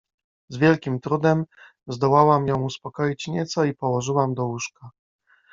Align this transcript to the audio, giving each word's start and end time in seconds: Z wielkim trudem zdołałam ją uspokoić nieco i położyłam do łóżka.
Z 0.49 0.57
wielkim 0.57 0.99
trudem 0.99 1.45
zdołałam 1.87 2.47
ją 2.47 2.61
uspokoić 2.63 3.27
nieco 3.27 3.63
i 3.63 3.73
położyłam 3.73 4.33
do 4.33 4.45
łóżka. 4.45 4.91